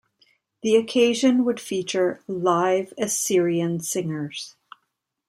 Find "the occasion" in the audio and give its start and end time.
0.63-1.45